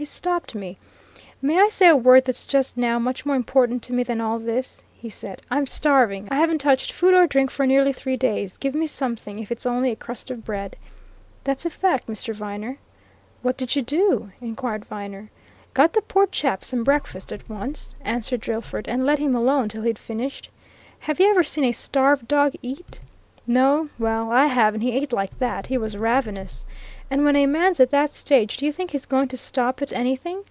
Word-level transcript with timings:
he 0.00 0.04
stopped 0.06 0.54
me. 0.54 0.78
'May 1.42 1.60
I 1.60 1.68
say 1.68 1.86
a 1.86 1.94
word 1.94 2.24
that's 2.24 2.46
just 2.46 2.78
now 2.78 2.98
much 2.98 3.26
more 3.26 3.36
important 3.36 3.82
to 3.82 3.92
me 3.92 4.02
than 4.02 4.18
all 4.18 4.38
this?' 4.38 4.82
he 4.94 5.10
said. 5.10 5.42
'I'm 5.50 5.66
starving! 5.66 6.26
I 6.30 6.36
haven't 6.36 6.62
touched 6.62 6.90
food 6.90 7.12
or 7.12 7.26
drink 7.26 7.50
for 7.50 7.66
nearly 7.66 7.92
three 7.92 8.16
days. 8.16 8.56
Give 8.56 8.74
me 8.74 8.86
something, 8.86 9.38
if 9.38 9.52
it's 9.52 9.66
only 9.66 9.90
a 9.90 9.96
crust 9.96 10.30
of 10.30 10.42
bread!' 10.42 10.76
That's 11.44 11.66
fact, 11.66 12.06
Mr. 12.06 12.32
Viner." 12.34 12.78
"What 13.42 13.58
did 13.58 13.76
you 13.76 13.82
do?" 13.82 14.32
inquired 14.40 14.86
Viner. 14.86 15.28
"Got 15.74 15.92
the 15.92 16.00
poor 16.00 16.26
chap 16.28 16.64
some 16.64 16.82
breakfast, 16.82 17.30
at 17.30 17.46
once," 17.46 17.94
answered 18.00 18.40
Drillford, 18.40 18.88
"and 18.88 19.04
let 19.04 19.18
him 19.18 19.36
alone 19.36 19.68
till 19.68 19.82
he'd 19.82 19.98
finished. 19.98 20.48
Have 21.00 21.20
you 21.20 21.28
ever 21.28 21.42
seen 21.42 21.64
a 21.64 21.72
starved 21.72 22.26
dog 22.26 22.54
eat? 22.62 23.00
No 23.46 23.90
well, 23.98 24.30
I 24.32 24.46
have, 24.46 24.72
and 24.72 24.82
he 24.82 24.92
ate 24.92 25.12
like 25.12 25.38
that 25.40 25.66
he 25.66 25.76
was 25.76 25.94
ravenous! 25.94 26.64
And 27.12 27.24
when 27.24 27.34
a 27.34 27.46
man's 27.46 27.80
at 27.80 27.90
that 27.90 28.10
stage, 28.10 28.56
do 28.56 28.64
you 28.64 28.70
think 28.70 28.92
he's 28.92 29.04
going 29.06 29.26
to 29.28 29.36
stop 29.36 29.82
at 29.82 29.92
anything? 29.92 30.44